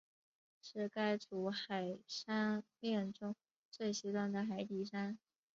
[0.63, 3.35] 是该组海山炼中
[3.69, 5.19] 最西端的海底山。